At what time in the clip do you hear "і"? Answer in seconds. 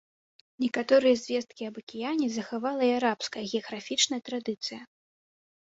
2.89-2.91